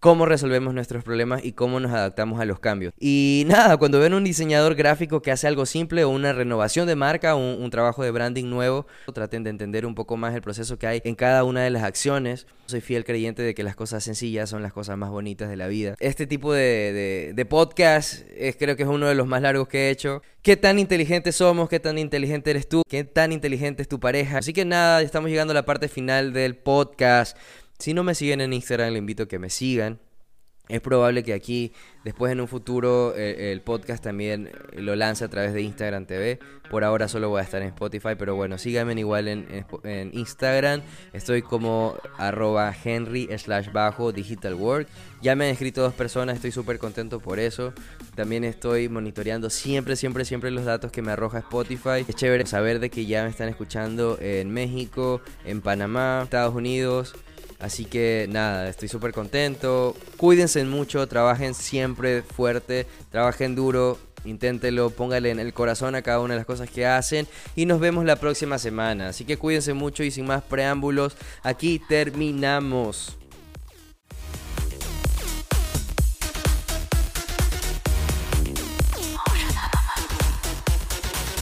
cómo 0.00 0.24
resolvemos 0.24 0.72
nuestros 0.72 1.04
problemas 1.04 1.44
y 1.44 1.52
cómo 1.52 1.78
nos 1.78 1.92
adaptamos 1.92 2.40
a 2.40 2.46
los 2.46 2.58
cambios. 2.58 2.94
Y 2.98 3.44
nada, 3.46 3.76
cuando 3.76 4.00
ven 4.00 4.14
un 4.14 4.24
diseñador 4.24 4.74
gráfico 4.74 5.20
que 5.20 5.30
hace 5.30 5.46
algo 5.46 5.66
simple 5.66 6.04
o 6.04 6.08
una 6.08 6.32
renovación 6.32 6.86
de 6.86 6.96
marca, 6.96 7.34
un, 7.34 7.62
un 7.62 7.70
trabajo 7.70 8.02
de 8.02 8.10
branding 8.10 8.46
nuevo, 8.46 8.86
traten 9.14 9.44
de 9.44 9.50
entender 9.50 9.84
un 9.84 9.94
poco 9.94 10.16
más 10.16 10.34
el 10.34 10.40
proceso 10.40 10.78
que 10.78 10.86
hay 10.86 11.02
en 11.04 11.14
cada 11.14 11.44
una 11.44 11.62
de 11.62 11.70
las 11.70 11.84
acciones. 11.84 12.46
Soy 12.66 12.80
fiel 12.80 13.04
creyente 13.04 13.42
de 13.42 13.54
que 13.54 13.62
las 13.62 13.76
cosas 13.76 14.02
sencillas 14.02 14.48
son 14.48 14.62
las 14.62 14.72
cosas 14.72 14.96
más 14.96 15.10
bonitas 15.10 15.50
de 15.50 15.56
la 15.56 15.66
vida. 15.66 15.96
Este 15.98 16.26
tipo 16.26 16.52
de, 16.52 17.32
de, 17.34 17.44
podcast 17.44 18.22
es, 18.36 18.56
creo 18.56 18.76
que 18.76 18.84
es 18.84 18.88
uno 18.88 19.06
de 19.06 19.14
los 19.14 19.26
más 19.26 19.42
largos 19.42 19.68
que 19.68 19.88
he 19.88 19.90
hecho. 19.90 20.22
¿Qué 20.40 20.56
tan 20.56 20.78
inteligentes 20.78 21.36
somos? 21.36 21.68
¿Qué 21.68 21.80
tan 21.80 21.98
inteligente 21.98 22.50
eres 22.50 22.68
tú? 22.68 22.82
¿Qué 22.88 23.04
tan 23.04 23.32
inteligente 23.32 23.82
es 23.82 23.88
tu 23.88 23.98
pareja? 23.98 24.38
Así 24.38 24.52
que 24.52 24.64
nada, 24.64 25.02
estamos 25.02 25.30
llegando 25.30 25.50
a 25.50 25.54
la 25.54 25.66
parte 25.66 25.88
final 25.88 26.32
del 26.32 26.56
podcast. 26.56 27.36
Si 27.80 27.94
no 27.94 28.04
me 28.04 28.14
siguen 28.14 28.42
en 28.42 28.52
Instagram, 28.52 28.90
les 28.90 28.98
invito 28.98 29.22
a 29.22 29.28
que 29.28 29.38
me 29.38 29.48
sigan. 29.48 29.98
Es 30.68 30.82
probable 30.82 31.24
que 31.24 31.32
aquí, 31.32 31.72
después 32.04 32.30
en 32.30 32.40
un 32.40 32.46
futuro, 32.46 33.14
eh, 33.16 33.50
el 33.50 33.62
podcast 33.62 34.04
también 34.04 34.50
lo 34.72 34.94
lance 34.94 35.24
a 35.24 35.28
través 35.28 35.54
de 35.54 35.62
Instagram 35.62 36.04
TV. 36.04 36.38
Por 36.70 36.84
ahora 36.84 37.08
solo 37.08 37.30
voy 37.30 37.40
a 37.40 37.42
estar 37.42 37.60
en 37.62 37.68
Spotify, 37.68 38.10
pero 38.16 38.36
bueno, 38.36 38.58
síganme 38.58 38.92
igual 38.92 39.26
en, 39.28 40.10
Instagram. 40.12 40.82
Estoy 41.14 41.40
como 41.40 41.96
arroba 42.18 42.72
henry 42.84 43.28
slash 43.36 43.72
bajo 43.72 44.12
digital. 44.12 44.86
Ya 45.22 45.34
me 45.34 45.46
han 45.46 45.50
escrito 45.50 45.80
dos 45.80 45.94
personas, 45.94 46.36
estoy 46.36 46.52
súper 46.52 46.78
contento 46.78 47.18
por 47.18 47.40
eso. 47.40 47.72
También 48.14 48.44
estoy 48.44 48.90
monitoreando 48.90 49.48
siempre, 49.48 49.96
siempre, 49.96 50.26
siempre 50.26 50.50
los 50.50 50.66
datos 50.66 50.92
que 50.92 51.00
me 51.02 51.12
arroja 51.12 51.38
Spotify. 51.38 52.04
Es 52.06 52.14
chévere 52.14 52.44
saber 52.46 52.78
de 52.78 52.90
que 52.90 53.06
ya 53.06 53.24
me 53.24 53.30
están 53.30 53.48
escuchando 53.48 54.18
en 54.20 54.50
México, 54.50 55.22
en 55.46 55.62
Panamá, 55.62 56.20
Estados 56.22 56.54
Unidos. 56.54 57.14
Así 57.60 57.84
que 57.84 58.26
nada, 58.30 58.68
estoy 58.68 58.88
súper 58.88 59.12
contento. 59.12 59.94
Cuídense 60.16 60.64
mucho, 60.64 61.06
trabajen 61.06 61.54
siempre 61.54 62.22
fuerte, 62.22 62.86
trabajen 63.10 63.54
duro, 63.54 63.98
inténtelo, 64.24 64.90
póngale 64.90 65.30
en 65.30 65.38
el 65.38 65.52
corazón 65.52 65.94
a 65.94 66.02
cada 66.02 66.20
una 66.20 66.34
de 66.34 66.40
las 66.40 66.46
cosas 66.46 66.70
que 66.70 66.86
hacen 66.86 67.28
y 67.54 67.66
nos 67.66 67.80
vemos 67.80 68.04
la 68.04 68.16
próxima 68.16 68.58
semana. 68.58 69.08
Así 69.08 69.24
que 69.24 69.36
cuídense 69.36 69.74
mucho 69.74 70.02
y 70.02 70.10
sin 70.10 70.26
más 70.26 70.42
preámbulos, 70.42 71.16
aquí 71.42 71.80
terminamos. 71.86 73.19